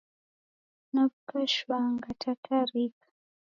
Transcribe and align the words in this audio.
Naw'uka 0.93 1.39
shwaa 1.53 1.87
ngatatarika. 1.93 3.07